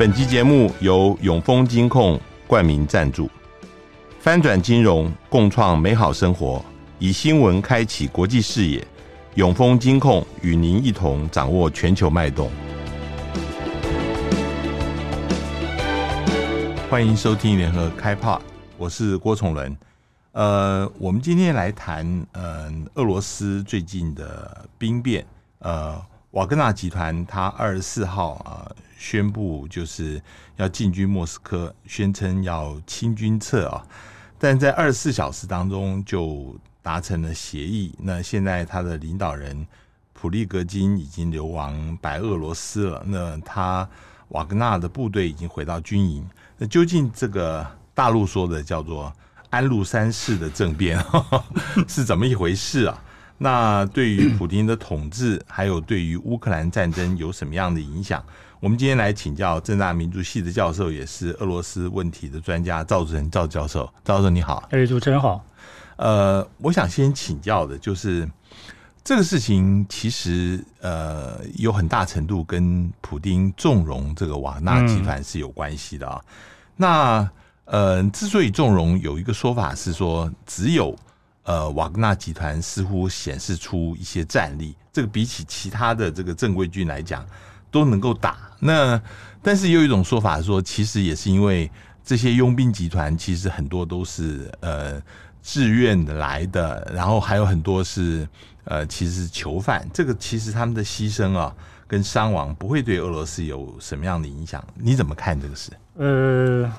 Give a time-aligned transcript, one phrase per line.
[0.00, 3.30] 本集节目由永丰金控冠名赞助，
[4.18, 6.64] 翻转金融，共创美好生活，
[6.98, 8.82] 以新闻开启国际视野。
[9.34, 12.50] 永丰金控与您一同掌握全球脉动。
[16.88, 18.40] 欢迎收听联合开炮，
[18.78, 19.76] 我是郭崇伦。
[20.32, 25.26] 呃，我们今天来谈，嗯、俄罗斯最近的兵变。
[25.58, 28.64] 呃，瓦格纳集团他二十四号啊。
[29.00, 30.20] 宣布就是
[30.56, 33.82] 要进军莫斯科，宣称要清军撤啊，
[34.38, 37.94] 但在二十四小时当中就达成了协议。
[37.98, 39.66] 那现在他的领导人
[40.12, 43.88] 普利格金已经流亡白俄罗斯了，那他
[44.28, 46.22] 瓦格纳的部队已经回到军营。
[46.58, 49.10] 那究竟这个大陆说的叫做
[49.48, 51.02] 安禄山式的政变
[51.88, 53.02] 是怎么一回事啊？
[53.38, 58.22] 那对于普京的统治，还有对于乌克兰战争有什么样的影响？
[58.60, 63.90] 我们今天来请教正大民族系的教授，也是俄罗斯问题的专家赵主任赵教授。
[64.04, 65.42] 赵教授你好，哎，主持人好。
[65.96, 68.30] 呃，我想先请教的就是
[69.02, 76.20] 这个事情，其实呃有很大程度跟普丁纵容这个瓦纳集团是有关系的啊。
[76.22, 76.34] 嗯、
[76.76, 77.30] 那
[77.64, 80.94] 呃，之所以纵容，有一个说法是说，只有
[81.44, 87.24] 呃瓦格纳集团似乎显示出一些战力，这个比起其他的这个正规军来讲。
[87.70, 89.00] 都能够打，那
[89.42, 91.70] 但是有一种说法说，其实也是因为
[92.04, 95.00] 这些佣兵集团其实很多都是呃
[95.40, 98.28] 自愿的来的，然后还有很多是
[98.64, 101.54] 呃其实是囚犯，这个其实他们的牺牲啊
[101.86, 104.62] 跟伤亡不会对俄罗斯有什么样的影响？
[104.74, 105.70] 你怎么看这个事？
[105.96, 106.70] 呃，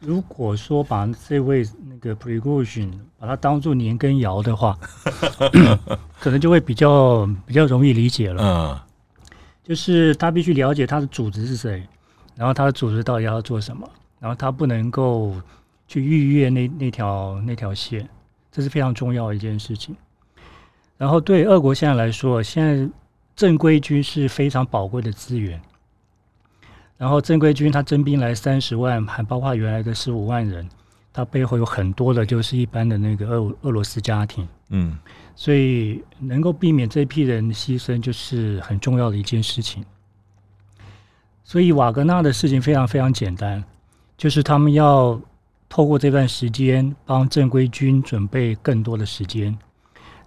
[0.00, 4.78] 如果说把这位那个普里戈金把它当做年羹尧的话，
[6.20, 8.42] 可能就会比较比较容易理解了。
[8.42, 8.80] 嗯。
[9.66, 11.82] 就是他必须了解他的组织是谁，
[12.36, 13.90] 然后他的组织到底要做什么，
[14.20, 15.34] 然后他不能够
[15.88, 18.08] 去逾越那那条那条线，
[18.52, 19.96] 这是非常重要的一件事情。
[20.96, 22.88] 然后对俄国现在来说，现在
[23.34, 25.60] 正规军是非常宝贵的资源。
[26.96, 30.68] 然后正规军他征兵来三十万，还包括原来的十五万人，
[31.16, 34.98] 他背后有很多的就是一般的那个俄俄罗斯家庭，嗯。
[35.34, 39.82] 所以能够避免这批人牺牲，就是很重要的一件事情。
[41.42, 43.64] 所以瓦格纳的事情非常非常简单，
[44.18, 45.18] 就是他们要
[45.70, 49.56] 透过这段时间帮正规军准备更多的时间，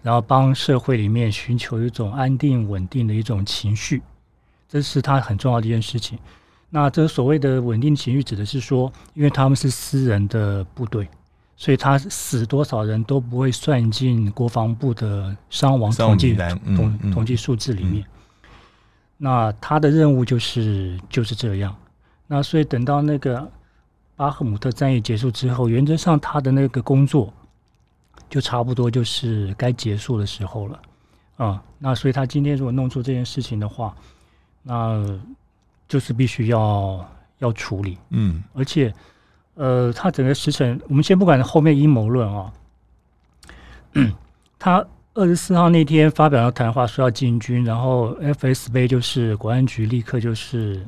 [0.02, 4.02] 然后帮社会里面寻求一种安定稳定的一种情绪，
[4.68, 6.18] 这是他很重要的一件事情。
[6.70, 11.08] 那这所谓的稳定情绪，指的是说，因为他们是私人的部队。
[11.62, 18.02] 所以他死多少人都不会算进国防部的伤亡统计统统计数字里面。
[19.18, 21.76] 那他的任务就是就是这样。
[22.28, 23.46] 那所以等到那个
[24.16, 27.34] 巴赫姆特战役结束之后，原则上他的那个工作
[28.30, 30.80] 就差不多就是该结束的时候了。
[31.36, 33.94] 啊，那所以他今天如果弄出这件事情的话，
[34.64, 35.20] 那
[35.90, 37.06] 就是必须要
[37.40, 37.98] 要处理。
[38.12, 38.94] 嗯，而且。
[39.56, 42.54] 呃，他整个时辰，我们先不管后面阴谋论啊。
[44.58, 50.88] 他二十四号那天发表了谈话，说要进军，然后 FSB 就是国安局立刻就是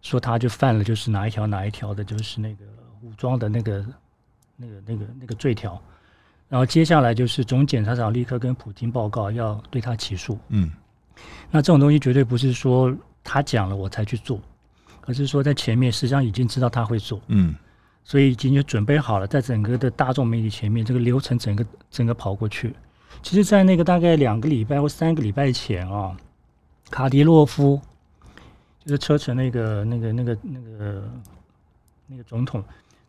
[0.00, 2.64] 说他就犯了就是哪一条哪一条的，就是那个
[3.02, 3.84] 武装的那个
[4.56, 5.78] 那个那个那个罪条。
[6.48, 10.38] 然后接下来就是总检察长立刻跟普京报告要对他起诉。
[10.48, 10.72] 嗯，
[11.50, 12.90] 那这种东西绝对不是说
[13.28, 14.40] 他讲了我才去做，
[15.02, 17.20] 而是说在前面实际上已经知道他会做。
[17.26, 17.54] 嗯。
[18.04, 22.74] 所以已经就准备好了，在整个的大众媒体前面，这个流程整个整个跑过去。
[23.22, 26.16] 其实，在那个大概两个礼拜或三个礼拜前啊，
[26.88, 27.78] 卡迪洛夫
[28.82, 31.04] 就是车臣那个那个那个那个
[32.06, 32.64] 那个总统，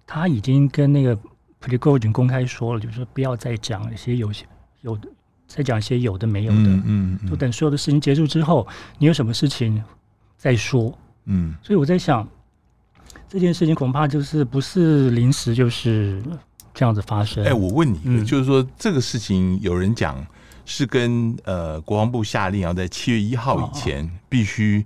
[0.06, 1.16] 他已经跟那个
[1.60, 4.46] 普里戈金公开说了，就是说不要再讲一些有些
[4.82, 5.08] 有的，
[5.48, 8.68] 再讲一些有的没有的，嗯，嗯，嗯，就等所有的事情结束之后，
[8.98, 9.82] 你有什么事情
[10.40, 11.54] 再说，嗯。
[11.62, 12.28] 所以我在想。
[13.28, 16.22] 这件事情恐怕就是不是临时就是
[16.74, 17.44] 这样子发生。
[17.46, 20.26] 哎，我问你，嗯、就是说这个事情，有人讲
[20.66, 24.84] 是跟呃国防部下令要在七月一号以前必须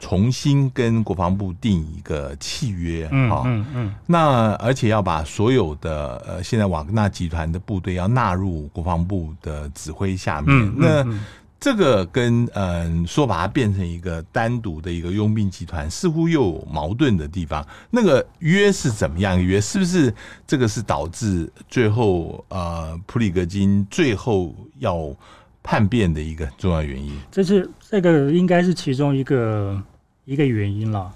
[0.00, 11.18] 重新跟国防部定一个契约，哈，嗯嗯，那而且要把所有的呃现在瓦格纳集团的部队要纳入国防部的指挥下面，嗯嗯嗯、那。
[11.58, 17.66] 这个跟嗯说把它变成一个单独的一个佣兵集团，似乎又有矛盾的地方。
[17.90, 19.60] 那个约是怎么样约？
[19.60, 20.14] 是不是
[20.46, 25.14] 这个是导致最后呃普里格金最后要
[25.62, 27.12] 叛变的一个重要原因？
[27.30, 29.82] 这是这个应该是其中一个
[30.24, 31.12] 一个原因了。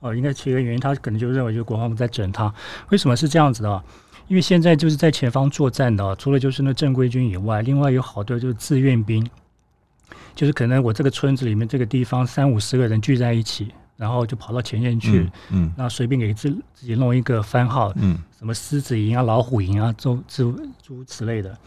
[0.00, 2.52] 哦，应该其个原因他可能就认为就是国防部在整他。
[2.90, 3.82] 为什么是这样子的？
[4.28, 9.28] 因为现在就是在前方作战的，除了就是那正规军以外，另外有好多就是志愿兵，
[10.38, 21.58] 就是可能我这个村子里面这个地方三五十个人聚在一起，然后就跑到前线去，嗯，嗯那随便给自自己弄一个番号，嗯，什么狮子营啊、老虎营啊，诸诸诸此类的。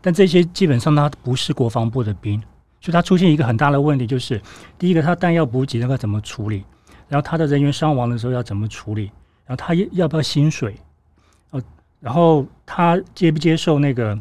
[0.00, 2.40] 但这些基本上他不是国防部的兵，
[2.80, 4.42] 所以它出现一个很大的问题，就是
[4.76, 6.64] 第一个，他弹药补给那个怎么处理？
[7.06, 9.04] 然后他的人员伤亡的时候要怎么处理？
[9.46, 10.74] 然后他要不要薪水？
[12.00, 14.18] 然后他接不接受那个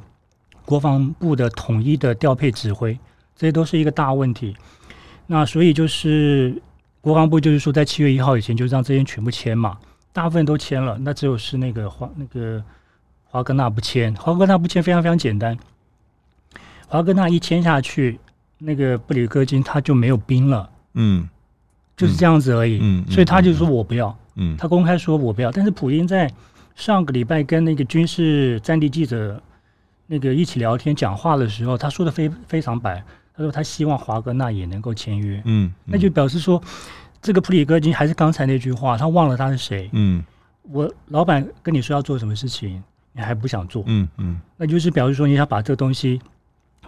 [0.63, 2.97] 国防部的统一的调配指挥，
[3.35, 4.55] 这些都是一个大问题。
[5.27, 6.61] 那所以就是
[7.01, 9.77] 国防部就是说，在七月一号以前就让这些全部签嘛，
[10.13, 12.63] 大部分都签了，那只有是那个华那个
[13.23, 14.13] 华格纳不签。
[14.15, 15.57] 华格纳不签非常非常简单，
[16.87, 18.19] 华格纳一签下去，
[18.57, 21.27] 那个布里戈金他就没有兵了，嗯，
[21.97, 22.79] 就是这样子而已。
[22.81, 26.31] 嗯，所以他就说我不要，嗯，他公开说我不要，但是普京在。
[26.75, 29.41] 上个礼拜跟那个军事战地记者
[30.07, 33.01] 那个一起聊天讲话的时候，他说的非非常白，
[33.35, 36.61] 他说他希望华格纳也能够签约，嗯，嗯，那就表示说
[37.21, 40.23] 这个普里戈金还是刚才那句话，他忘了他是谁，嗯，
[40.63, 46.21] 我老板跟你说要做什么事情，你还不想做，嗯嗯，那就是表示说你想把这个东西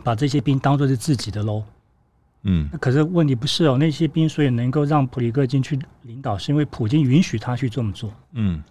[0.04, 1.64] 把这些兵当做是自己的喽，
[2.44, 8.64] 嗯，那可是问题不是哦，那些兵所以能够让普里戈金去领导，是因为普京允许他去这么做，嗯。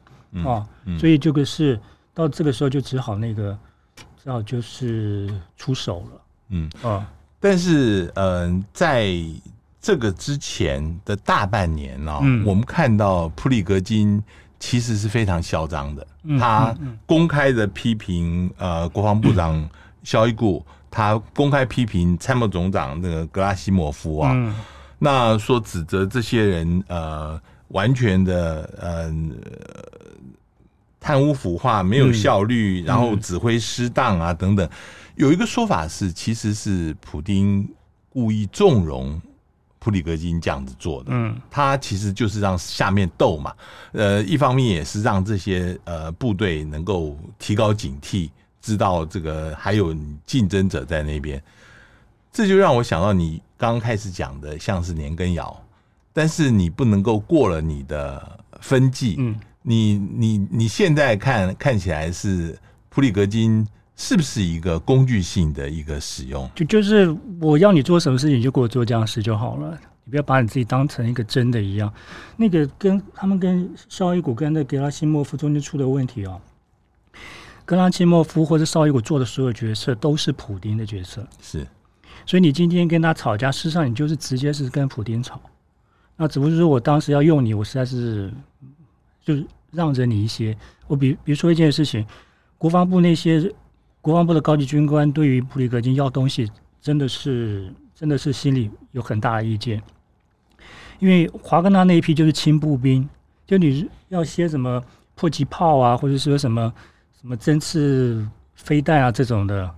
[0.45, 0.67] 哦，
[0.99, 1.81] 所以这个是
[2.13, 3.59] 到这个时候就只好那个，
[4.23, 6.21] 只好就是出手了。
[6.51, 7.03] 嗯，哦，
[7.49, 9.15] 但是嗯，在
[9.81, 14.21] 这个之前的大半年呢，我们看到普里格金
[14.59, 16.05] 其实是非常嚣张的，
[16.41, 16.75] 他
[17.07, 19.65] 公开的批评呃国防部长
[20.03, 24.35] 肖伊古，他公开批评参谋总长那个格拉西莫夫啊，
[24.99, 29.37] 那说指责这些人呃完全的嗯。
[30.99, 34.69] 贪污腐化没有效率，嗯、然后指挥失当啊等等，
[35.17, 37.69] 有一个说法是，其实是普丁
[38.09, 39.21] 故意纵容
[39.79, 41.09] 普里格金这样子做的。
[41.11, 43.53] 嗯，他其实就是让下面斗嘛，
[43.93, 48.31] 呃，一方面也是让这些呃部队能够提高警惕，
[48.61, 51.43] 知道这个还有竞争者在那边。
[52.33, 55.63] 这就让我想到你刚刚开始讲的，像是年羹尧，
[56.13, 59.17] 但是你不能够过了你的分际。
[59.19, 59.35] 嗯。
[59.69, 62.57] 你你你现在看看起来是
[62.89, 66.49] 普里格金是不是一个工具性的一个使用？
[66.55, 67.09] 就就是
[67.41, 71.93] 我要你做什么事情，你就给我做这样的事就好了，你不要把你自己当成一个真的一样。
[72.37, 76.41] 那个跟他们跟绍伊古跟那格拉西莫夫中间出的问题哦，
[77.65, 81.67] 格拉西莫夫或者绍伊古做的所有决策都是普丁的决策，是。
[82.27, 85.41] 所以你今天跟他吵架，事实上你就是直接是跟普丁吵。
[86.17, 88.33] 那只不过是说我当时要用你，我实在是
[89.25, 89.45] 就是。
[89.73, 90.57] 让着你一些，
[90.87, 92.07] 我比比如说一件事情，
[92.57, 93.53] 国防部那些
[94.07, 96.49] 国防部的高级军官对于普里格金要东西，
[96.81, 99.83] 真的是真的是心里有很大的意见，
[101.01, 103.09] 因为华格纳那一批就是轻步兵，
[103.45, 104.81] 就你要些什么
[105.17, 106.73] 迫击炮啊，或者说什么
[107.21, 108.25] 什么针刺
[108.55, 109.69] 飞弹啊这种的，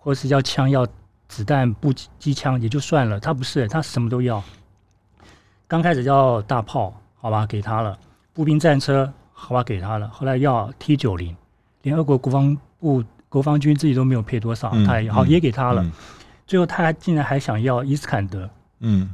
[0.00, 0.84] 或是要枪要
[1.28, 4.42] 子弹步机枪也就算了，他不是，他什么都要。
[5.68, 7.96] 刚开始要大炮，好吧，给他了，
[8.34, 9.12] 步兵战车。
[9.32, 10.08] 好吧，给他了。
[10.08, 11.36] 后来要 T 九零，
[11.82, 15.82] 连俄国国防部国防军自己都没有配多少，嗯、他也好也给他了。
[15.82, 15.92] 嗯、
[16.46, 18.48] 最后他还竟然还想要伊斯坎德，
[18.80, 19.08] 嗯，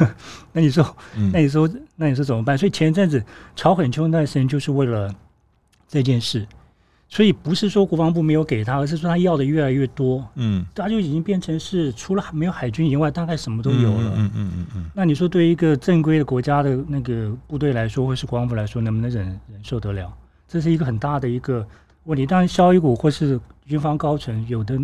[0.52, 0.96] 那你说，
[1.32, 2.56] 那你说，那你说怎么办？
[2.56, 3.22] 所以前一阵子
[3.54, 5.14] 吵很凶那段时间，就是为了
[5.86, 6.46] 这件事。
[7.10, 10.22] 所以不是说国防部没有给他，而是说他要的越来越多。
[10.34, 14.12] 嗯，他就已经变成是除了没有海军以外，大概什么都有了。
[14.14, 14.90] 嗯嗯嗯嗯。
[14.94, 20.12] 那你说对于一个正规的国家的那个部队来说，或是国防部来说，能不能忍忍受得了？
[20.46, 21.66] 这是一个很大的一个
[22.08, 22.26] 问题。
[22.26, 24.80] 当然，绍伊古或是军方高层有的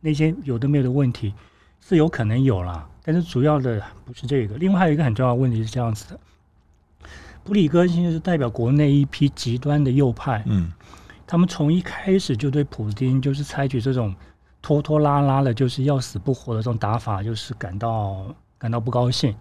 [0.00, 1.34] 那些有的没有的问题
[1.80, 4.56] 是有可能有啦，但是主要的不是这个。
[4.56, 6.20] 另外还有一个很重要的问题是这样子的：
[7.42, 10.42] 普里戈金是代表国内一批极端的右派。
[10.46, 10.72] 嗯。
[11.26, 14.12] 他们从一开始就对普京就是采取这种
[14.60, 19.32] 拖拖拉拉的，就是要死不活的这种打法，就是感到感到不高兴。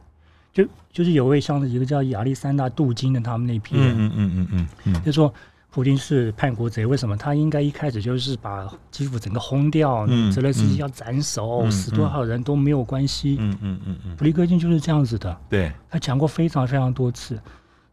[0.54, 5.34] 就就是有位像一个叫亚历山大·杜金的他们那批人，嗯嗯嗯嗯嗯，就说
[5.72, 10.06] 普京是叛国贼，为什么他应该一开始就是把基辅整个轰掉？
[10.10, 13.38] 嗯，泽连斯基要斩首，嗯、死多少人都没有关系。
[13.40, 15.38] 嗯嗯嗯嗯，普利戈金就是这样子的。
[15.48, 17.40] 对，他讲过非常非常多次。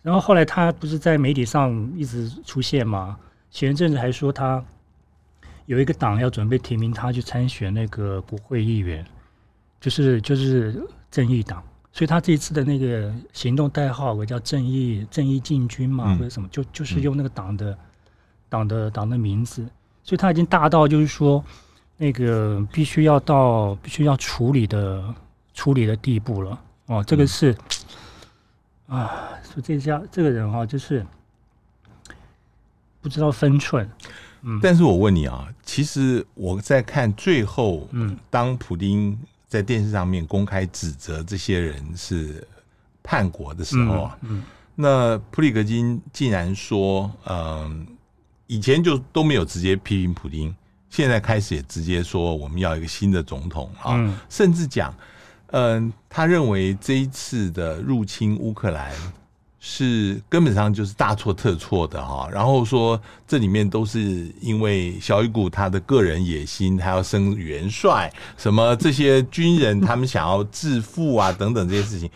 [0.03, 3.19] 然后后来他不是在媒体上一直出现吗？
[3.51, 4.63] 前一阵子还说他
[5.67, 9.05] 有一个党要准备提名他去参选那个国会议员，
[9.81, 11.63] 就是就是正义党，
[11.97, 17.79] 所以他这一次的那个行动代号，我叫“正义正义进军”嘛，嗯、或者什么，就就是用那个党的
[18.51, 19.67] 党、嗯、的党的名字，
[20.05, 21.43] 所以他已经大到就是说，
[21.97, 25.03] 那个必须要到必须要处理的
[25.55, 26.61] 处理的地步了。
[26.85, 27.57] 哦，这个是、
[28.89, 31.03] 嗯、啊，说这家这个人哈、啊，就是
[33.01, 33.91] 不知道分寸。
[34.43, 39.19] 嗯，但是我问你啊，其实我在看最后，嗯，当普丁。
[39.57, 42.47] 在电视上面公开指责这些人是
[43.03, 44.43] 叛国的时候啊，嗯嗯、
[44.75, 47.77] 那普里格金竟然说，嗯、呃，
[48.47, 50.55] 以前就都没有直接批评普京，
[50.91, 54.95] 现在开始也直接说我们要一个新的总统啊，嗯、甚至讲，
[55.53, 58.93] 嗯、呃，他认为这一次的入侵乌克兰。
[59.59, 72.09] 是根本上就是大错特错的哈，然后说这里面都是因为小雨谷他的个人野心，他要升元帅，什么这些军人他们想要致富啊等等这些事情，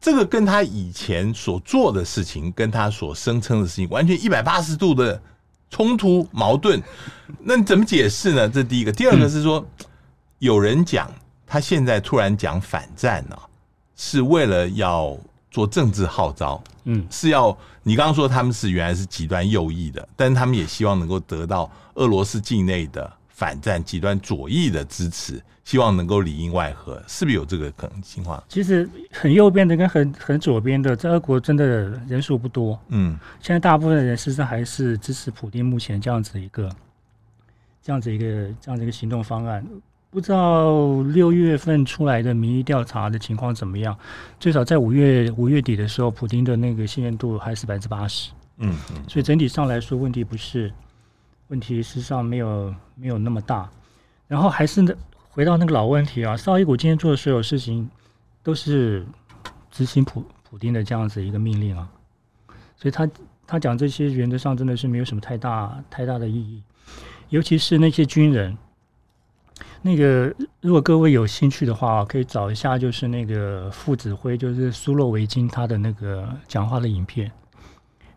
[0.00, 5.18] 这个跟他以前所做的事情，跟他所声称的事情完全一百八十度的
[5.70, 6.82] 冲突矛盾，
[7.38, 8.48] 那你怎么解释呢？
[8.48, 9.64] 这第一个，第二个是说，
[10.40, 11.10] 有人讲
[11.46, 13.38] 他现在突然讲反战呢，
[13.96, 15.16] 是为了要。
[15.54, 28.42] 做政治号召，嗯，是要你刚刚说他们是原来是极端右翼的，但是他们也希望能够得到俄罗斯境内的反战极端左翼的支持，希望能够里应外合，是不是有这个可能情况？
[28.48, 31.64] 其实很右边的跟很很左边的，在俄国真的
[32.08, 36.68] 人数不多，嗯，现在大部分人实际上还是支持普丁目前这样子一个
[37.80, 38.24] 这样子一个
[38.60, 39.64] 这样子一个行动方案。
[40.14, 43.98] 不知道六月份出来的民意调查的情况怎么样？
[44.38, 48.30] 最少在五月五月底的时候，普丁的那个信任度还是百分之八十。
[48.58, 50.72] 嗯嗯，所以整体上来说，问题不是
[51.48, 53.68] 问题，事实上没有没有那么大。
[54.28, 54.94] 然后还是那
[55.30, 57.90] 回到那个老问题啊，绍伊古今天做的所有事情
[58.40, 59.04] 都是
[59.72, 61.88] 执行普普丁的这样子一个命令啊，
[62.76, 63.10] 所以他
[63.48, 66.62] 他讲这些原则上真的是没有什么太大太大的意义，
[67.30, 68.56] 尤其是那些军人。
[69.86, 77.30] 那个，如果各位有兴趣的话，可以找一下，就是那个副指挥，就是苏洛维金他的那个讲话的影片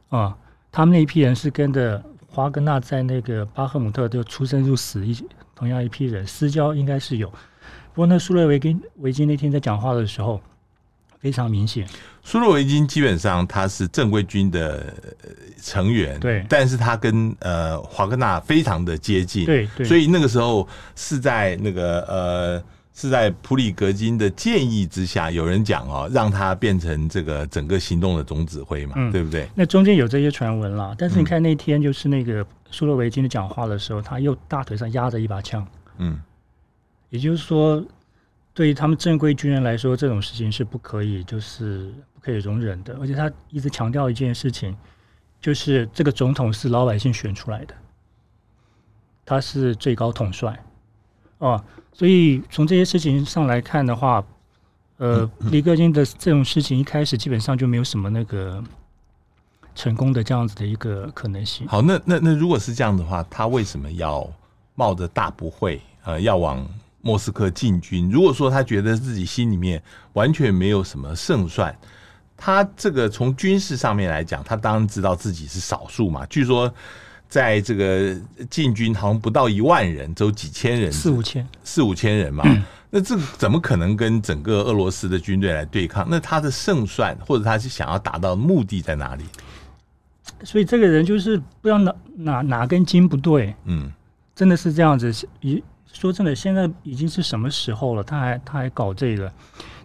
[0.08, 0.34] 啊。
[0.72, 5.14] 他们那一批人是跟着华格纳在那个巴赫姆特就出生入死一
[5.54, 7.28] 同样一批人，私交应该是有。
[7.94, 10.42] 不过那苏洛维金维金那天在讲话的时候。
[11.20, 11.88] 非常明显，
[12.24, 14.94] 苏洛维金基本上他是正规军的
[15.62, 29.50] 成员，对，但是他跟呃华格纳非常的接近，对对，所以那个时候是在那个呃是在普里格金的建议之下，有人讲哦，让他变成这个整个行动的总指挥嘛，嗯、对不对？
[29.56, 36.20] 那中间有这些传闻啦，但是你看那天就是那个苏洛维金的讲话的时候，他又大腿上压着一把枪，嗯，
[37.10, 37.84] 也就是说。
[38.58, 42.98] 对于他们正规军人来说，这种事情是不可以，就是不可以容忍的。
[43.00, 44.76] 而且他一直强调一件事情，
[45.40, 47.76] 就是这个总统是老百姓选出来的，
[49.24, 50.60] 他是最高统帅，
[51.38, 54.26] 哦，所以从这些事情上来看的话，
[54.98, 58.64] 呃，李克金的这种事情一开始基本上就没有什么那个
[59.76, 61.68] 成功的这样子的一个可能性。
[61.68, 64.28] 好，那那那如果是这样的话，他为什么要
[64.74, 66.68] 冒着大不讳，呃，要往？
[67.02, 68.10] 莫斯科进军。
[68.10, 69.82] 如果说他觉得自己心里面
[70.14, 71.74] 完全没有什么胜算，
[72.36, 76.26] 他这个从军事上面来讲，他当然知道自己是少数嘛。
[76.28, 76.72] 据说
[77.30, 78.16] 在这个
[78.50, 82.44] 进军好像不到一万人，只有几千人，四五千，四五千人嘛。
[82.46, 86.06] 嗯、那这怎么可能跟整个俄罗斯的军队来对抗？
[86.10, 89.24] 那他的胜算或者他是想要达到的目的在哪里？
[90.44, 93.56] 所以这个人就是不知道哪哪哪根筋不对。
[93.66, 93.92] 嗯，
[94.36, 95.12] 真的是这样子
[95.42, 95.64] 一。
[95.94, 98.04] 说真的，现在已经是什么时候了？
[98.04, 99.32] 他还他还搞这个？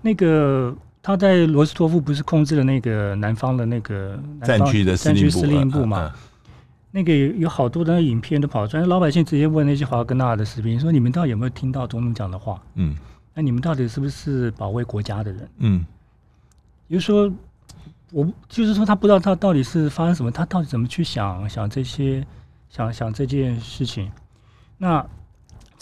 [0.03, 6.13] 那个他在罗斯托夫不是控制了那个南方的那个战区的战区司令部嘛？
[6.91, 12.61] 那个有好多的影片都跑出来，老百姓直接问那些华格纳的士兵说：“你们到底有没有听到总统讲的话？
[12.75, 12.95] 嗯，
[13.33, 15.49] 那你们到底是不是保卫国家的人？
[15.59, 15.87] 嗯，
[16.89, 17.33] 也就是说，
[18.11, 22.23] 我就是说他不知道他到底是发生什么，他到底怎么去想想这些，
[22.69, 24.13] 想想这件事情？
[24.77, 25.07] 那。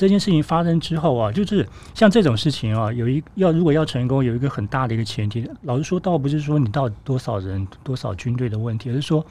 [0.00, 5.46] 这件事情发生之后啊，就是像这种事情啊，有一要如果要成功，有一个很大的一个前提。
[5.64, 9.22] 老实说，倒不是说你到多少人、多少军队的问题，而是说，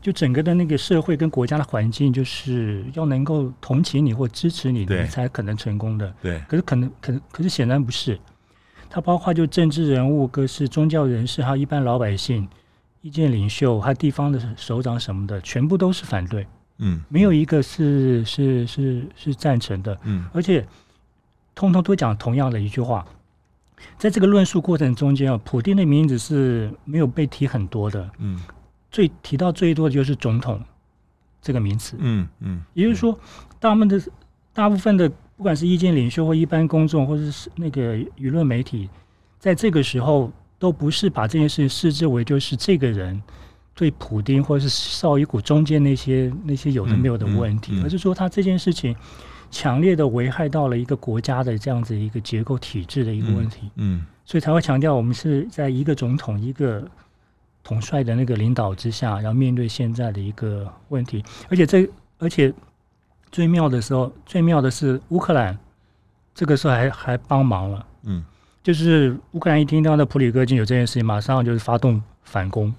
[0.00, 6.10] 就整个的那个社会跟国家的环境，就是要能够同情你或支持你，你才可能成功的。
[6.22, 6.40] 对。
[6.48, 8.18] 可是可能可可是显然不是，
[8.88, 12.48] 它包括就政治人物、各式宗教人士，还有一般老百姓、
[13.02, 16.46] 意见领袖，还有地方的首长什么的，全部都是反对。
[16.78, 20.66] 嗯，没有一个是是是是赞成的，嗯，而且
[21.54, 23.06] 通通都讲同样的一句话，
[23.98, 28.10] 在这个论述过程中间啊，普丁的名字是没有被提很多的。
[28.18, 28.38] 嗯，
[28.90, 30.62] 最提到最多的就是总统
[31.40, 31.96] 这个名词。
[31.98, 33.18] 嗯嗯，也就是说，
[33.58, 34.02] 大部分的
[34.52, 38.88] 大部分的不管是意见领袖或一般公众，或者是那个舆论媒体，
[39.38, 43.22] 在这个时候都不是把这件事情视之为就是这个人
[43.76, 48.96] 对普丁或者是绍伊古中间那些那些有的没有的问题，而是说他这件事情。
[49.48, 56.84] 强烈的危害到了一个国家的这样子一个结构体制的一个问题，嗯，嗯，所以才会强调我们是在一个总统一个
[57.62, 62.52] 统帅的那个领导之下，然后面对现在的一个问题，而且这而且
[63.30, 65.56] 最妙的时候，最妙的是乌克兰
[66.34, 68.24] 这个时候还还帮忙了，嗯，
[68.64, 72.74] 就是乌克兰一听到那普里戈金有这件事情，马上就是发动反攻。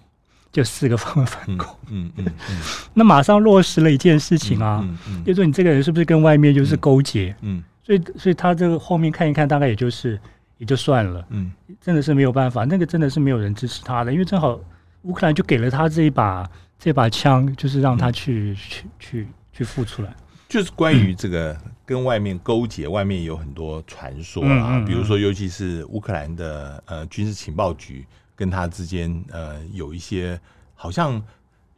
[0.52, 2.12] 就四个方面反攻，嗯
[2.94, 7.64] 那马上落实了一件事情啊，嗯嗯嗯、就是说你这个人是不是跟外面就是勾结，嗯，嗯。
[7.84, 10.20] 所以所以他这个后面看一看，大概也就是
[10.58, 14.60] 也就算了，嗯，真的是没有办法，那个真的是没有人支持他的，因为正好
[15.04, 16.50] 乌克兰就给了他这一把
[16.80, 20.14] 这把枪，就是让他去、嗯、去去去付出来，
[20.50, 28.06] 就是关于这个跟外面勾结，外面有很多传说啊，比如说尤其是乌克兰的呃军事情报局。
[28.38, 30.40] 跟他之间，呃，有一些
[30.76, 31.20] 好像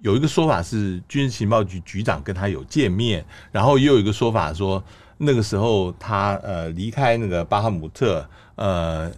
[0.01, 4.83] 有一个说法是军事情报局局长跟他有见面，然后也有一个说法说
[5.17, 9.09] 那个时候他呃离开那个巴赫姆特，呃，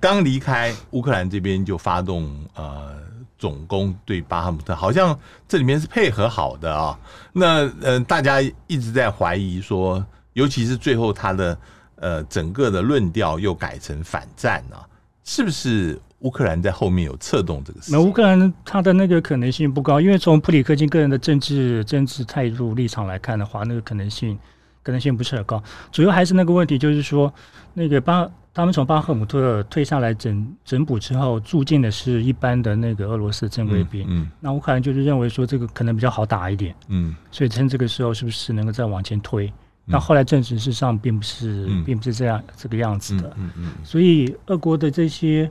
[0.00, 2.96] 刚离开乌克兰这边就发动呃
[3.38, 6.98] 总攻对巴赫姆特，好像这里面是配合好的啊。
[7.32, 11.58] 那呃，大家一直在怀疑说，尤其是最后他的
[11.94, 14.82] 呃整个的论调又改成反战啊，
[15.22, 16.00] 是不是？
[16.20, 24.36] 乌克兰在后面有策动这个事，那乌克兰他的那个可能性不高，因为从普里克金个人的政治政治态度立场来看的话，那个可能性
[24.82, 25.62] 可能性不是很高。
[25.92, 27.32] 主要还是那个问题，就是说
[27.72, 34.02] 那个巴他们从巴赫姆特退下来整整补之后，住进的是一般的那个俄罗斯正规兵。
[34.08, 36.74] 嗯，嗯那乌克兰就是认为说这个可能比较好打一点。
[36.88, 39.52] 嗯，所以趁这个时候是不是能够再往前推？
[39.84, 43.32] 那、嗯、后来证实事实上并不是，嗯、并不是这样这个样子的。
[43.38, 45.48] 嗯嗯所以俄国的这些。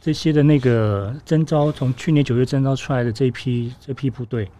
[0.00, 4.50] 这些的那个征召，从去年九月征召出来的这批这批部队，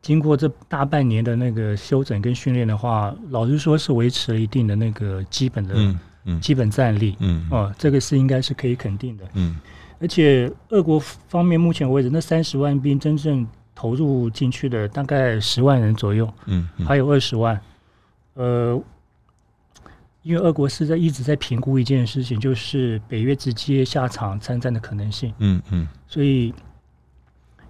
[0.00, 7.16] 经过这大半年的那个休整跟训练的话，老实说是维持了一定的那个基本的、嗯嗯、基本战力。
[7.18, 9.24] 嗯，哦，这个是应该是可以肯定的。
[9.34, 9.56] 嗯，
[9.98, 16.32] 而且俄国方面目前为止，那三十万兵真正投入进去的大概十万人左右。
[16.44, 17.60] 嗯，嗯还有二十万，
[18.34, 18.80] 呃。
[20.26, 25.32] 因为俄国是在一直在评估一件事情，就是北约直接下场参战的可能性。
[25.38, 26.52] 嗯嗯，所以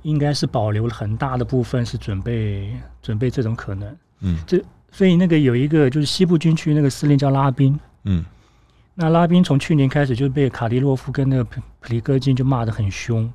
[0.00, 3.94] 应该是保留了很大的部分，是准备准备这种可能。
[4.20, 4.58] 嗯，这
[4.90, 7.78] 所以那个有一个就是西部军区那个司令叫拉宾。
[8.04, 8.24] 嗯，
[8.94, 13.30] 那拉宾从去年开始就被卡迪洛夫跟那个普普里戈金就骂得很凶。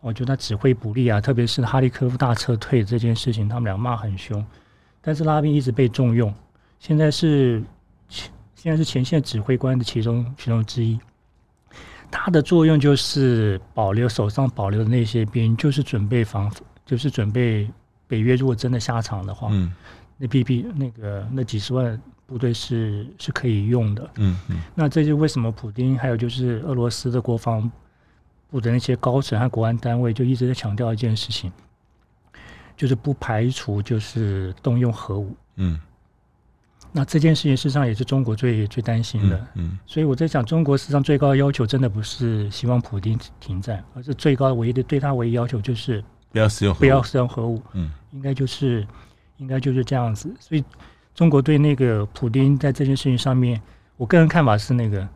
[0.00, 4.44] 我觉得他指挥不力啊，特别是哈利科夫大撤退这件事情，他们俩骂很凶。
[5.00, 6.30] 但是拉宾一直被重用，
[6.78, 7.62] 现在是。
[8.60, 10.98] 现在是前线指挥官的其中其中之一，
[12.10, 16.52] 它的作用就是保留手上保留的那些兵，就是准备防，
[16.84, 17.70] 就是准备
[18.08, 19.72] 北约如果真的下场的话，嗯，
[20.16, 24.60] 那 B B 那个那几十万部队是是可以用的，嗯嗯。
[24.74, 27.70] 那这就为什么普丁还有就是俄罗斯的国防
[28.50, 31.52] 部的那些高层和国安单位就一直在强调一件事情，
[32.76, 35.78] 就是不排除就是动用核武，嗯。
[36.90, 48.86] 那这件事情事实上也是中国最最担心的，嗯，嗯，所以我在想，中国实际上最高的要求真的不是希望普京停战，而是最高唯一的对他唯一要求就是不要使用不要使用核武，嗯，应该就是
[49.36, 50.34] 应该就是这样子。
[50.40, 50.64] 所以
[51.14, 53.60] 中国对那个普丁在这件事情上面，
[53.96, 55.06] 我个人看法是那个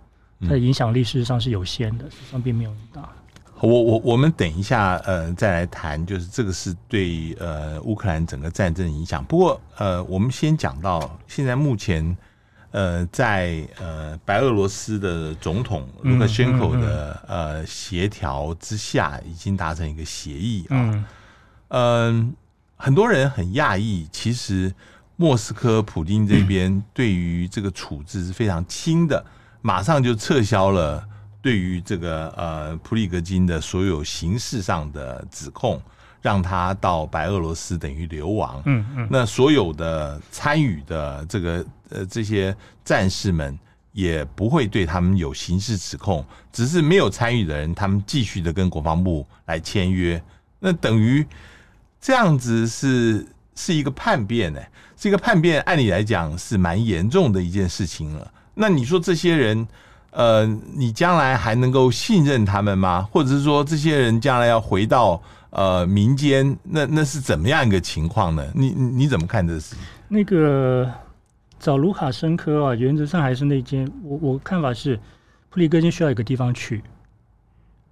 [0.40, 3.12] 他的影响力事实上是有限的，实际上并没有那么大。
[3.62, 9.24] 我我我们等一下，呃，再来谈，就是这个是对呃乌克兰整个战争影响。
[9.24, 12.16] 不过，呃，我们先讲到现在目前，
[12.72, 21.06] 呃，在呃白俄罗斯的总统卢卡申科的呃协调之下，已经达成一个协议啊。
[21.68, 22.34] 嗯，
[22.74, 24.74] 很多人很讶异，其实
[25.14, 29.24] 莫斯科普京这边 对于这个处置是非常轻的，
[29.60, 31.06] 马上就撤销了。
[31.42, 35.82] 对于这个呃普里格金的所有刑事上的指控，
[36.20, 38.62] 让他到白俄罗斯等于流亡。
[38.64, 43.58] 嗯嗯，那所有的参与的这个呃这些战士们
[43.90, 50.22] 也不会对他们有刑事指控，只是没有参与的人，他们继续的跟国防部来签约。
[50.60, 51.26] 那等于
[52.00, 53.26] 这样子是
[53.56, 54.60] 是一个叛变呢？
[54.96, 58.32] 是一个叛变，按理来讲是蛮严重的一件事情了。
[58.54, 59.66] 那你说这些人？
[60.12, 63.08] 呃，你将来还能够信任他们吗？
[63.10, 65.20] 或者是说，这些人将来要回到
[65.50, 68.46] 呃民间，那那是怎么样一个情况呢？
[68.54, 69.74] 你你怎么看这事？
[70.08, 70.90] 那个
[71.58, 73.90] 找卢卡申科啊，原则上还是那间。
[74.02, 75.00] 我我看法是，
[75.48, 76.82] 普里戈金需要一个地方去。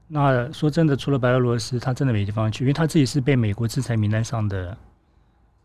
[0.06, 4.76] 那说真的，除了白俄罗斯，他真的没地方去，因为他自己是被美国制裁名单上的。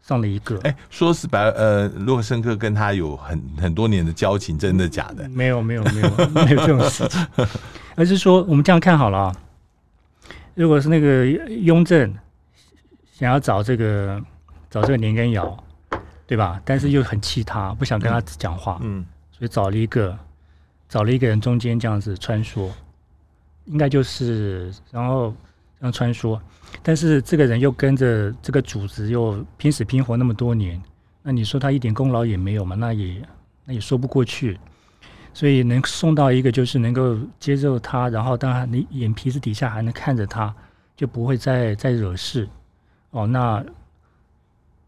[0.05, 5.27] 上了一个，哎，说是白呃，洛克申科跟他有很很多年的交情，真的假的？
[5.29, 7.27] 没有，没有，没有， 没有这种事情。
[7.95, 9.35] 而是说，我们这样看好了啊，
[10.53, 12.13] 如果是那个雍正
[13.13, 14.21] 想要找这个
[14.69, 15.63] 找这个年羹尧，
[16.27, 16.61] 对吧？
[16.63, 20.15] 但是又很气他，不想跟他讲话，嗯，所以找了一个
[20.87, 22.69] 找了一个人中间这样子穿梭，
[23.65, 25.33] 应该就是然后。
[25.77, 26.39] 这样穿梭，
[26.83, 30.81] 但是这个人又跟着这个组织又拼死拼活那么多年，
[31.23, 32.75] 那你说他一点功劳也没有嘛？
[32.75, 33.21] 那也
[33.65, 34.59] 那也说不过去。
[35.33, 40.55] 所以能送到一个就是能够接受他，然后当然你眼皮子底下还能看着他，
[40.95, 42.47] 就不会再再惹事。
[43.11, 43.61] 哦，那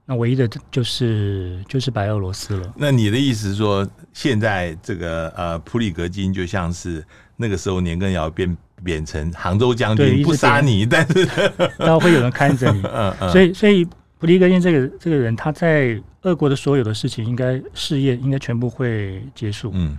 [0.06, 2.74] 那唯一的就是就是白俄罗斯了。
[2.78, 8.56] 那你的意思是说，现在这个呃普里格金就像是那个时候年羹尧变。
[8.84, 11.28] 变成杭州将军不杀你，但是
[11.78, 12.82] 然后会有人看着你。
[12.94, 13.32] 嗯嗯。
[13.32, 13.86] 所以，所以
[14.20, 19.72] 普利戈金这个这个人，他在俄国的所有的事情，应该事业应该全部会结束。
[19.74, 19.98] 嗯。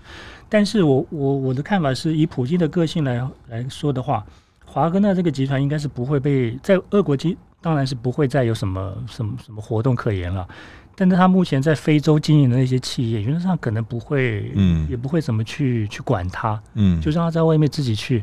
[0.49, 4.25] 但是我我我的看法是，以普京的个性来来说的话，
[4.65, 10.47] 华格纳这个集团应该是不会被在俄国经，当然是不会再有什么什么什么活动可言了。
[10.95, 18.23] 但是他目前在非洲经营的那些企业，原则上可能不会，嗯，也不会怎么去去管他，嗯，就让他在外面自己去。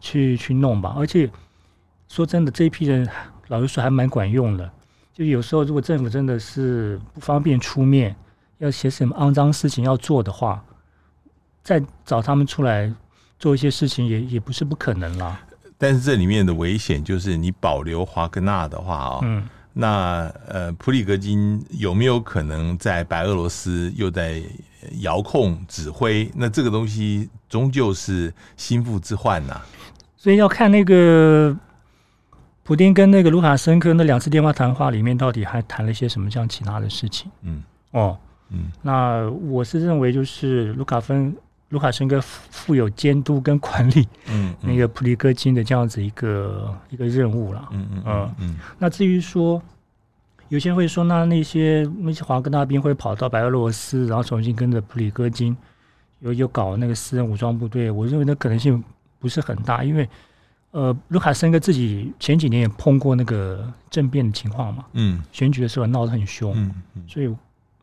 [0.00, 1.30] 去去弄吧，而且
[2.08, 3.08] 说真的，这一批人
[3.48, 4.70] 老实说还蛮管用的。
[5.12, 8.16] 就有时候，如果政府真的是不方便出面，
[8.58, 10.64] 要写什么肮脏事情要做的话，
[11.62, 12.90] 再找他们出来
[13.38, 15.38] 做一些事情也，也也不是不可能啦。
[15.76, 24.42] 但是这里面的危险就是，你保留华格纳的话啊、哦，嗯，那呃，普里格金有没有可能在白俄罗斯又在
[25.00, 26.30] 遥控指挥？
[26.34, 29.66] 那这个东西终究是心腹之患呐、啊。
[30.16, 31.54] 所以要看那个
[32.62, 37.30] 普丁跟那个卢卡申科那两次电话谈话里面，到底还谈了些什么像其他的事情？
[37.42, 38.16] 嗯，哦，
[38.50, 41.34] 嗯，那我是认为就是卢卡芬
[41.70, 47.68] 卢卡申科负有监督跟管理，嗯，那个普里戈金的这样子一个一个任务了。
[47.72, 48.56] 嗯嗯嗯嗯。
[48.78, 49.60] 那至于说
[50.48, 55.56] 有些人会说，那那些那些华格纳兵会跑到白俄罗斯，然后重新跟着普里戈金
[56.20, 58.82] 又又搞那个私人武装部队，我认为那可能性。
[59.22, 60.08] 不是很大，因为
[60.70, 67.30] 呃，卢卡申科自己前几年也碰过那个政变的情况嘛，嗯，选举的时候闹得很凶，嗯嗯，所以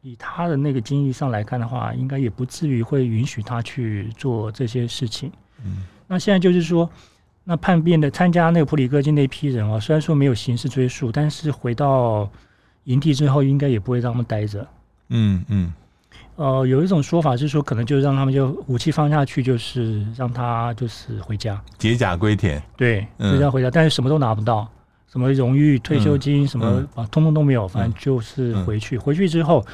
[0.02, 5.32] 以他的那个经历上来看的话，应该也不至于会允许他去做这些事情，
[5.64, 6.90] 嗯，那现在就是说，
[7.44, 12.28] 那叛变的参加那个普里戈金那批人啊，虽然说没有刑事追诉，但是回到
[12.86, 14.68] 营地之后，应该也不会让他们待着，
[15.10, 15.72] 嗯嗯。
[16.38, 22.62] 呃，有一种说法是说，可能就让他们就武器放下去，就是让他就是回家，解甲归田。
[22.78, 24.68] 对，回家回家，但是什么都拿不到，
[25.12, 28.98] 什么荣誉、退休金，什么啊，通通都没有，反正就是回去。
[28.98, 29.66] 回去之后，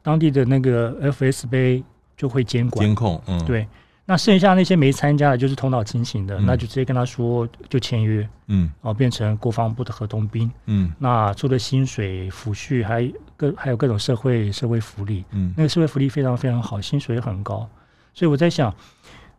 [0.00, 1.82] 当地的那个 FSB
[2.16, 3.20] 就会监管、监控。
[3.26, 3.66] 嗯，对。
[4.04, 17.68] 那剩下那些没参加的，就是头脑清醒的，嗯、那就直接跟他说就签约，嗯，然后变成国防部的合同兵，嗯，那除了薪水、抚恤，还各还有各种社会社会福利，嗯，那个社会福利非常非常好，薪水也很高，
[18.12, 18.74] 所以我在想，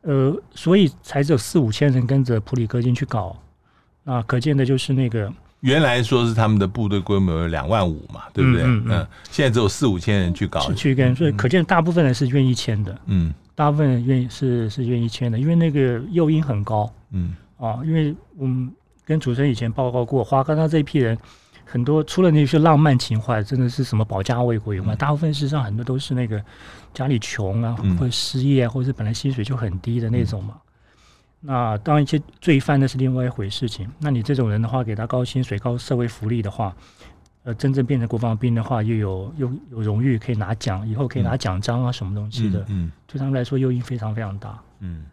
[0.02, 3.36] 呃，所以才只有四五千人跟着普里戈金去搞，
[4.04, 8.64] 那可见的就是那个原来说是他们的部队规模有两万五嘛，对不对？
[8.64, 13.34] 嗯，嗯，嗯，现在只有四五千人去搞，去跟，所以可见大部分人是愿意签的，嗯。
[13.56, 17.36] 大部分人愿意是是愿意签的，因为那个诱因很高，嗯。
[17.58, 18.70] 啊，因为我们
[19.06, 21.18] 跟主持人以前报告过，华格纳这一批人
[21.64, 26.44] 很多，除了那些浪漫情怀，真的是什么保家卫国以外，大部分事实上很多都是那个
[26.94, 30.56] 家里穷啊，或者失业啊，或者是本来薪水就很低的那种嘛。
[31.40, 36.76] 那当一些罪犯那是另外一回事情，那你这种人的话，给他高薪水、高社会福利的话。
[37.44, 44.58] 呃，真正变成国防兵的话，又有又有荣誉可以拿奖，以后可以拿奖章啊，什么东西的，嗯，对他们来说诱因非常非常大。
[44.80, 45.06] 嗯，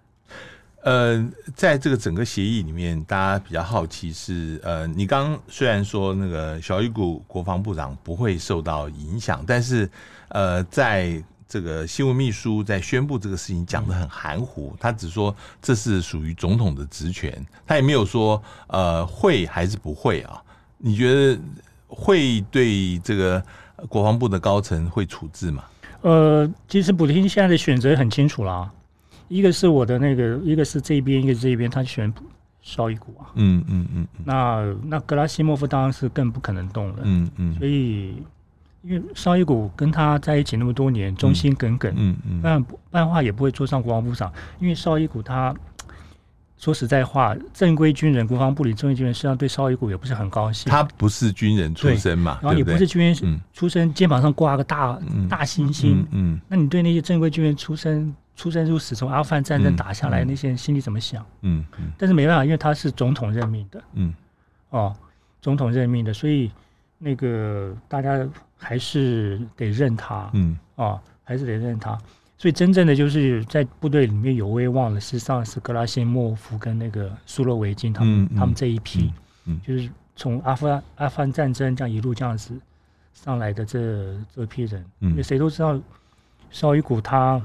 [0.84, 9.90] 呃，在这个整个协议里面，大家比较好奇是，呃，你刚刚虽然说那个小伊古国防部长不会受到影响，但是
[10.28, 20.40] 呃，在这个新闻秘书在宣布这个事情讲的很含糊，他只说这是属于总统的职权，他也没有说呃会还是不会啊？
[20.78, 21.36] 你觉得？
[21.90, 23.44] 会对这个
[23.88, 25.64] 国防部的高层会处置吗？
[26.02, 28.70] 呃，其实补丁现在的选择很清楚啦，
[29.28, 32.10] 一个是我的那个，一个是这边，一个是这边，他选
[32.62, 33.28] 绍伊古啊。
[33.34, 34.06] 嗯嗯嗯。
[34.24, 36.98] 那那格拉西莫夫当然是更不可能动了。
[37.02, 37.54] 嗯嗯。
[37.58, 38.22] 所以，
[38.82, 41.92] 因为绍伊古跟他在一起那么多年，忠心耿耿。
[41.96, 42.40] 嗯嗯。
[42.40, 44.32] 不然不然的话，也不会坐上国防部长。
[44.58, 45.54] 因为绍伊古他。
[46.60, 50.70] 说实在话，正规军人、国防部里正规军人，实际上对绍伊古也不是很高兴。
[50.70, 56.02] 他不是军人出身嘛，然后也不是军人出身，肩膀上挂个大、嗯、大星星。
[56.10, 61.24] 嗯，嗯，那你对那些正规军人出身、出生入死，从阿富汗战争打下来，那些人心里怎么想？
[61.40, 63.82] 嗯，嗯，但是没办法，因为他是总统任命的。
[63.94, 64.12] 嗯，
[64.68, 64.94] 哦，
[65.40, 66.52] 总统任命的，所以
[66.98, 68.20] 那个大家
[68.58, 70.28] 还是得认他。
[70.34, 71.98] 嗯，哦，还是得认他。
[72.40, 79.12] 所以真正的就是在部队里面有威望的，实际上是格拉西莫夫跟那个苏洛维金他们、他们这一批，
[79.62, 82.58] 就是从阿富汗阿富汗战争这样一路这样子
[83.12, 85.78] 上来的这这批人，嗯、因为谁都知道
[86.50, 87.38] 绍伊古他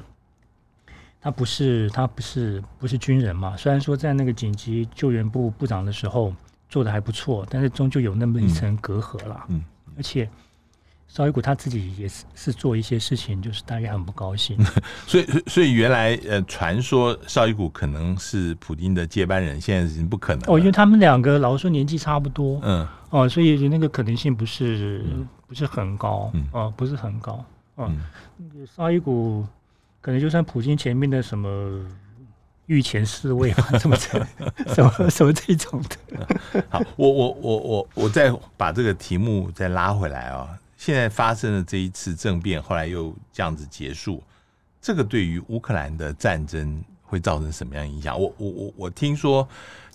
[1.20, 6.34] 他不是他不是不是军人嘛，虽然说在那个紧急救援部部长的时候
[6.70, 10.30] 做的还不错，但是终究有那么一层隔阂了，嗯嗯、而且。
[11.08, 14.58] 绍伊古他自己也是是做一些事情，就是大家很不高兴。
[15.08, 27.34] 所以，所以原来呃，传说绍伊古可能是普京的接班人，现在已经不可能哦，因为他们两个老实说年纪差不多，嗯，哦，所以那个可能性不是、嗯、不是很高，嗯、哦，不是很高，
[27.76, 28.02] 哦、嗯，
[28.36, 29.46] 那个绍伊古
[30.02, 31.80] 可能就算普京前面的什么
[32.66, 34.20] 御前侍卫啊， 什么什
[34.84, 36.28] 么什么这种的。
[36.68, 40.50] 好，我我我我我再把这个题目再拉回来啊、哦。
[40.78, 44.24] 现在发生的这一次政变，后来又这样子结束，
[44.82, 48.20] 这个对于乌克兰的战争会造成什么样影响？
[48.20, 49.48] 我我我我听说，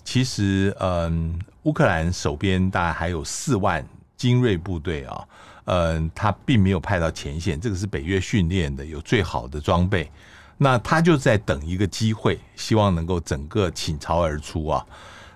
[0.03, 3.85] 其实嗯，乌克兰手边大概还有四万
[4.17, 5.27] 精锐部队啊，
[5.65, 10.11] 嗯，他并没有派到前线，这个是北约训练的，有最好的装备，
[10.57, 14.85] 那他就在等一个机会，希望能够整个倾巢而出啊。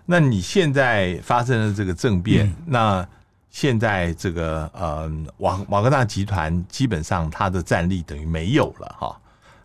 [0.06, 3.10] 那你现在发生了这个政变，嗯、那
[3.56, 9.18] 现在这个呃瓦瓦格纳集团基本上它的战力等于没有了哈，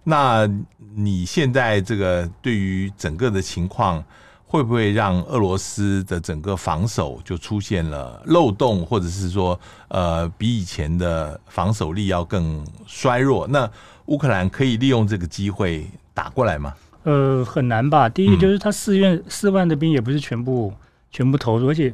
[0.04, 0.48] 那
[0.94, 4.00] 你现在这个对于整个的情况，
[4.46, 13.44] 会不会让俄罗斯的整个防守就出现了漏洞，或者是说呃比以前的防守力要更衰弱？
[13.48, 13.68] 那
[14.06, 16.72] 乌克兰可以利用这个机会打过来吗？
[17.02, 18.08] 呃，很难吧。
[18.08, 20.72] 第一就是他四院四万的兵也不是全部
[21.10, 21.92] 全部投入，而且。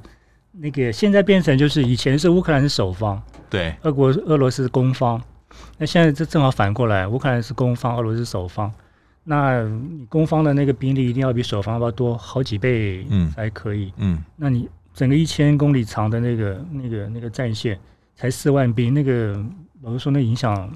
[0.59, 5.23] 那个现在变成就是以前是乌克兰是守方，对，俄国俄罗斯是攻方，
[5.77, 8.73] 那现在这正好反过来，乌克兰是攻方，俄罗斯是守方。
[9.25, 14.17] 那你攻方的那个兵力一定要比守方要多好几倍，嗯，才可以，嗯。
[14.17, 17.79] 嗯，那你整个一千公里长的那个那个那个战线
[18.15, 19.45] 才四万兵，那个
[19.83, 20.73] 老实说，那影响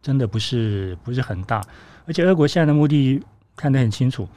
[0.00, 1.60] 真的不是不是很大。
[2.06, 3.20] 而且俄国现在的目的
[3.56, 4.28] 看得很清楚，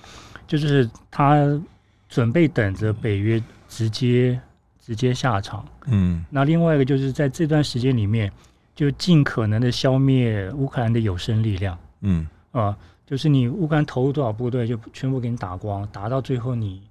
[0.47, 1.62] 就是他
[2.10, 4.39] 准备等着北约直接。
[4.86, 8.32] 直接下场，嗯，那另外一个就是在这段时间里面，
[8.76, 12.28] 就尽可能的消灭乌克兰的有生力量，嗯。
[12.52, 16.82] 啊，就是你乌克兰投入多少部队，就全部给你打光，打到最后你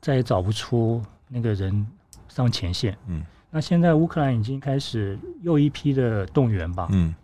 [0.00, 1.86] 再也找不出那个人
[2.28, 7.14] 上前线，嗯，那现在乌克兰已经开始又一批的动员吧，嗯，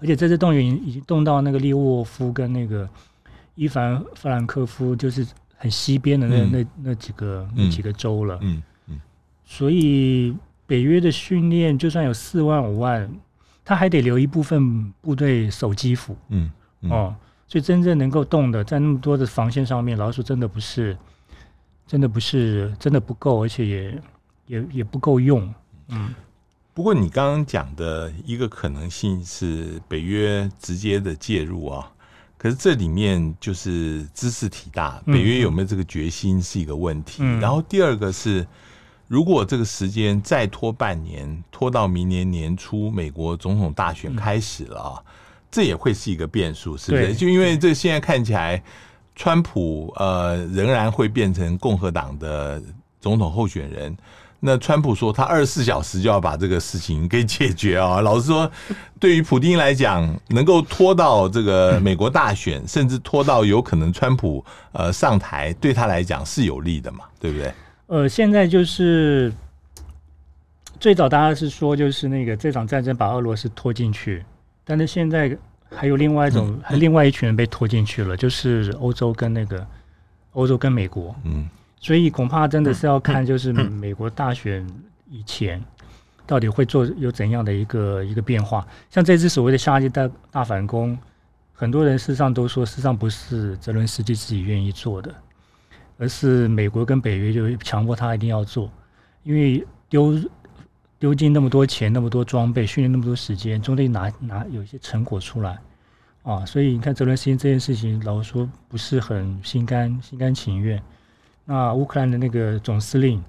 [0.00, 2.88] 而且这次动员已经动到那个利沃夫跟那个
[3.54, 5.24] 伊凡弗兰克夫，就是
[5.56, 8.56] 很西边的那、嗯、那那几个那几个州了，嗯。
[8.56, 8.62] 嗯
[9.48, 13.08] 所以北约的训练，就算有四万五万，
[13.64, 16.16] 他还得留一部分部队守基辅。
[16.30, 17.14] 嗯，嗯哦，
[17.46, 20.98] 所以真正能够动的，在那么多的防线上面，老鼠真的不是，
[21.86, 24.02] 真的不是，真的不够，而且也
[24.48, 25.48] 也也不够用。
[25.90, 26.12] 嗯，
[26.74, 31.88] 不过你刚刚讲的一个可能性是北约直接的介入啊，
[32.36, 37.22] 可是这里面就是知识体大，北约有没有这个决心是一个问题。
[37.22, 38.44] 嗯，然后第二个是。
[39.08, 45.04] 如果这个时间再拖半年，拖到明年年初，美国总统大选开始了啊，嗯、
[45.50, 47.14] 这也会是一个变数，是不是？
[47.14, 48.60] 就因为这现在看起来，
[49.14, 52.60] 川普呃仍然会变成共和党的
[53.00, 53.96] 总统候选人。
[54.38, 58.00] 那川普说他二十四小时就要把这个事情给解决啊。
[58.02, 58.48] 老实说，
[59.00, 67.04] 对于普丁来讲，能够拖到这个美国大选，嗯、甚至拖到有可能川普呃上台，对他来讲是有利的嘛？
[67.18, 67.52] 对不对？
[67.86, 69.32] 呃，现在就是
[70.80, 74.24] 最早大家是说，就是那个这场战争把俄罗斯拖进去，
[74.64, 75.36] 但是现在
[75.70, 79.64] 还有另外一种，嗯、还另外一群人被拖进去了，就是欧洲跟那个
[80.32, 81.14] 欧洲跟美国。
[81.24, 81.48] 嗯，
[81.80, 84.66] 所以恐怕真的是要看，就是美国大选
[85.08, 85.62] 以前
[86.26, 88.66] 到底会做有怎样的一个一个变化。
[88.90, 90.98] 像这次所谓的夏季大大反攻，
[91.52, 95.14] 很多人事实上都说，事实上不是泽伦斯基自己愿意做的，
[95.98, 98.70] 而是美国跟北约就强迫他一定要做，
[99.22, 100.18] 因为丢
[100.98, 105.58] 丢进那么多钱、那么多装备、训练那么多时间，总得拿拿有一些成果出来
[106.22, 106.44] 啊。
[106.44, 110.82] 所以你看泽伦斯基这件事情，老实说不是很心甘心甘情愿。
[111.44, 113.22] 那乌克兰的那个总司令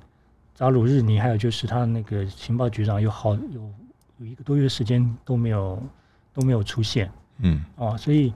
[0.56, 3.72] 扎鲁日尼，还有就是他的那个情报局长，有好有
[4.18, 5.82] 有一个多月时间都没有
[6.34, 8.34] 都没有出现，嗯，哦，所以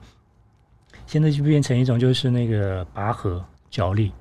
[1.06, 4.12] 现在就变成一种就是那个拔河角力，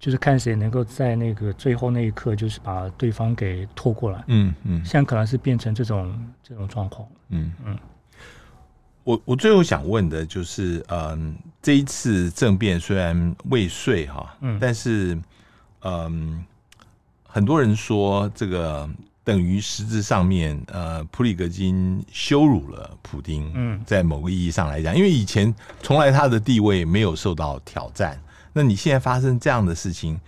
[0.00, 7.52] 就是看谁能够在那个最后那一刻，就是把对方给拖过来，嗯嗯，现在可能是变成这种这种状况，嗯。
[7.64, 7.78] 嗯。
[9.02, 15.18] 我我最后想问的就是，嗯，这一次政变虽然未遂哈，嗯，但是，
[15.82, 16.44] 嗯，
[17.26, 18.88] 很多人说这个
[19.24, 28.20] 等于实质上面，呃，普里格金羞辱了普丁，嗯，在某个意义上来讲，因为以前从来他的地位没有受到挑战，
[28.52, 30.20] 那你现在发生这样的事情，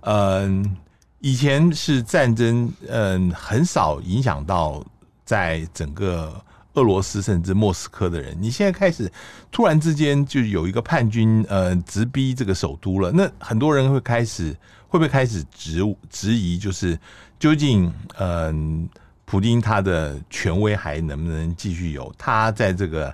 [0.00, 0.76] 嗯，
[1.20, 4.84] 以前是战争，嗯，很少影响到
[5.24, 6.42] 在整个。
[6.74, 9.10] 俄罗斯甚至莫斯科的人，你现在开始
[9.50, 16.96] 突然之间就有一个叛军呃直逼这个首都了，那很多人会开始会不会开始质质疑，就是
[17.40, 18.88] 究竟嗯、
[19.24, 22.14] 普京他的权威还能不能继续有？
[22.16, 23.12] 他在这个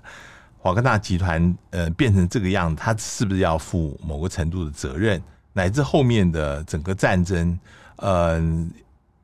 [0.66, 5.22] 华格纳集团呃变成这个样子，他是不是要负某个程度的责任？
[5.52, 7.58] 乃至后面的整个战争，
[7.96, 8.42] 呃，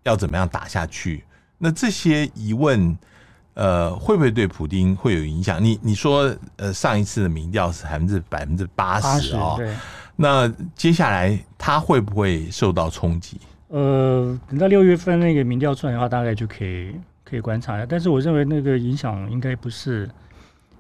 [0.05, 1.25] 要怎么样打下去？
[1.59, 2.97] 那这些疑问。
[3.55, 5.63] 呃，会不会对普丁会有影响？
[5.63, 9.77] 你你说，呃，上一次的民调是百分之百分之八十哦，对。
[10.17, 13.39] 那接下来他会不会受到冲击？
[13.69, 17.85] 呃，等到六月份那个民调出来的话，大概就可以可以观察一下。
[17.85, 20.09] 但是我认为那个影响应该不是，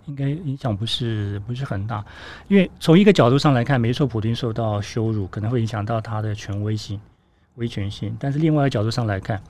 [0.07, 2.05] 应该影响不是不是很大，
[2.49, 7.01] 因为从一个角度上来看，没错，普丁受到羞辱，可能会影响到他的权威性、
[7.57, 8.17] 威权性。
[8.19, 9.41] 但是另外一个角度上来看，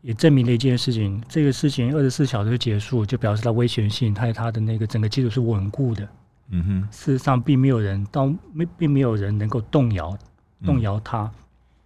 [0.00, 6.08] 也证明了一件事情，这个事情二十四小时结束，就表示他威权性，它它的那个整个基础是稳固的。
[6.54, 10.16] 嗯哼，事实上并没有人到没，并没有人能够动摇
[10.64, 11.22] 动摇他，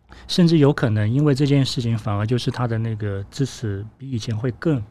[0.08, 4.82] 嗯，甚至有可能因为这件事情，反而就是他的那个支持比以前会更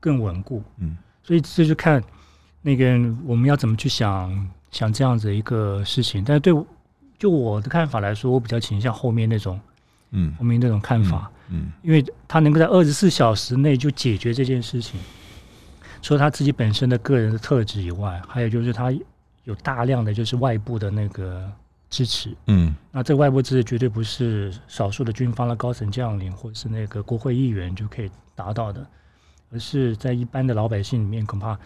[0.00, 0.62] 更稳固。
[0.78, 2.02] 嗯，所以这就看
[2.62, 2.86] 那个
[3.26, 6.24] 我们要怎么去想想这样子一个事情。
[6.24, 6.54] 但是对
[7.18, 9.60] 就我的看法来说，我比较倾向后面那种。
[10.14, 15.00] 嗯，后面那种看法，嗯，嗯，因为他能够在二十四小时内就解决这件事情，
[16.02, 18.92] 除了他自己本身的个人的特质以外，还有就是他
[19.44, 21.50] 有大量的就是外部的那个
[21.88, 28.86] 支持，嗯，那这外部支持绝对不是少数的军方的高层将领或者是那个国会议员就可以达到的，
[29.50, 31.58] 而是在一般的老百姓里面，恐怕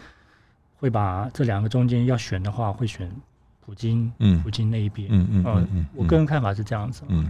[0.77, 3.11] 会把这两个中间要选的话，会选
[3.65, 7.29] 普京，嗯，普京那一边，嗯嗯嗯嗯，我个人看法是这样子，嗯。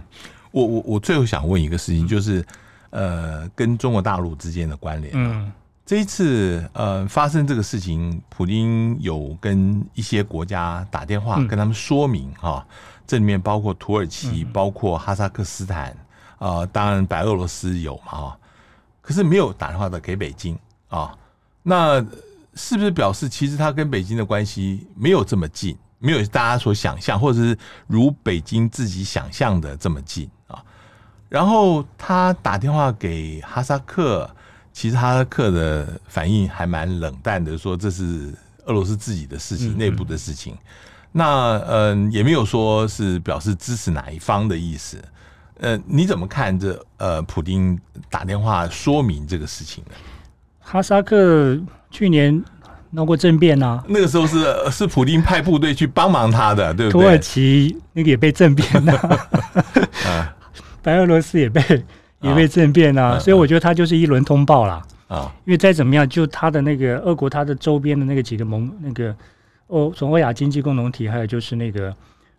[0.50, 2.42] 我我我最后想问一个事情，就是
[2.88, 5.12] 呃，跟中国大陆之间的关联。
[5.14, 5.52] 嗯，
[5.84, 12.66] 这一次呃发生这个事情，普京有跟一些国家打电话，跟他们说明啊，
[13.06, 15.94] 这里面包括土耳其，包括哈萨克斯坦
[16.38, 18.38] 啊，当然白俄罗斯有嘛啊，
[19.02, 20.58] 可是没有打电话的给北京
[20.88, 21.14] 啊。
[21.62, 22.02] 那
[22.58, 25.78] 是不是表示其实他跟北京的关系没有这么近？
[26.00, 30.62] 没有大家所想象，或者是如北京自己想象的这么近啊。
[31.28, 34.28] 然后他打电话给哈萨克，
[34.72, 38.32] 其实哈萨克的反应还蛮冷淡的，说这是
[38.66, 40.56] 俄罗斯自己的事情，内部的事情。
[41.10, 45.02] 那嗯，也没有说是表示支持哪一方的意思。
[45.58, 47.76] 呃，你怎么看这呃，普丁
[48.08, 49.94] 打电话说明这个事情呢？
[50.60, 51.58] 哈萨克
[51.90, 52.44] 去年。
[52.90, 57.02] 闹过政变呐、啊，那个时候是是普丁派部队去帮忙他的，对不对？
[57.02, 58.94] 土耳其那个也被政变了、
[60.08, 60.34] 啊，
[60.82, 61.62] 白俄罗斯也被
[62.22, 64.82] 也被政变啊，啊所以我觉得他就是一轮通报啦。
[65.06, 65.30] 啊。
[65.44, 69.14] 因为再怎么样，就他的那个俄国，他的周边的那个几个盟，那个
[69.66, 71.94] 欧从欧亚经济共同体，还有就是那个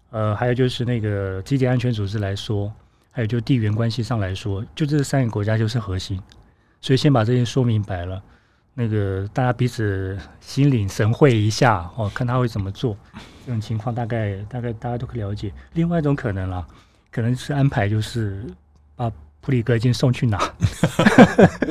[0.10, 2.74] 呃，还有就是那个集体安全组织来说，
[3.12, 6.20] 还有就地缘关系上来说，就这三个国家就是核心，
[6.82, 8.20] 所以先把这些说明白了。
[8.74, 12.96] 那个大家彼此心领神会一下哦，看他会怎么做，
[13.46, 15.52] 这种情况大概大概大家都可以了解。
[15.74, 16.66] 另外一种可能啦，
[17.12, 18.46] 可能是安排就是
[18.96, 19.12] 把
[19.42, 20.40] 普里戈金送去哪，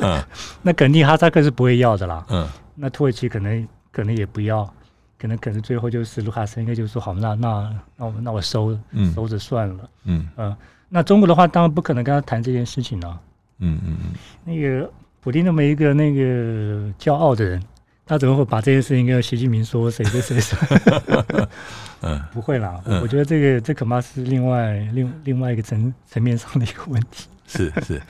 [0.01, 0.23] 嗯、
[0.61, 2.23] 那肯定哈萨克是不会要的啦。
[2.29, 4.71] 嗯，那土耳其可能可能也不要，
[5.17, 8.77] 可能可能最后就是卢卡申科就说好，那那那我那我收
[9.15, 9.89] 收着算了。
[10.03, 10.57] 嗯嗯、呃，
[10.89, 13.19] 那中国的话当然不可能跟他谈这件事情了。
[13.59, 14.13] 嗯嗯嗯，
[14.45, 14.91] 那个。
[15.21, 17.61] 普丁那么一个那个骄傲的人，
[18.05, 20.57] 他怎么会把这件事情跟习近平说谁对谁说？
[22.01, 27.27] 嗯，不会啦，我觉得这个这恐怕是另外另另外一个层层面上的一个问题。
[27.47, 28.01] 是是，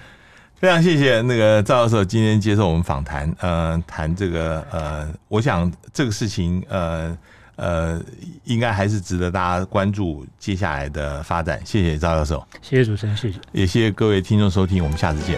[0.55, 7.17] 非常谢谢那个赵教授今天接受我们访谈，呃，谈这个呃，我想这个事情呃。
[7.61, 8.01] 呃，
[8.45, 11.59] 应该还是值得大家关注接下来的发展。
[11.65, 15.37] 谢谢赵教授，谢谢主持人，谢谢，也谢谢各位听众收听，我们下次见。